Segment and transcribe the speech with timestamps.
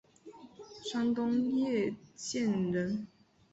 [0.83, 3.05] 山东掖县人。